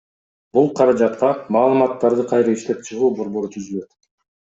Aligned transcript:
Бул 0.57 0.69
каражатка 0.79 1.29
Маалыматтарды 1.57 2.27
кайра 2.35 2.59
иштеп 2.59 2.85
чыгуу 2.91 3.15
борбору 3.23 3.55
түзүлөт. 3.59 3.93